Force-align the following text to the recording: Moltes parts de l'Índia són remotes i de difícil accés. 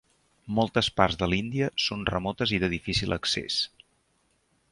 Moltes 0.59 0.87
parts 1.01 1.17
de 1.23 1.27
l'Índia 1.33 1.67
són 1.87 2.07
remotes 2.13 2.55
i 2.59 2.59
de 2.65 2.71
difícil 2.73 3.17
accés. 3.21 3.59